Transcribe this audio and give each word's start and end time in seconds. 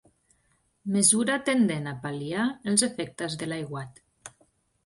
Mesura 0.95 1.35
tendent 1.51 1.85
a 1.91 1.95
pal·liar 2.07 2.47
els 2.73 2.87
efectes 2.89 3.37
de 3.43 3.51
l'aiguat. 3.53 4.03